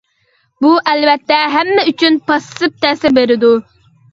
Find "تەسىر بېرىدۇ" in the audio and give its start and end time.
2.87-3.53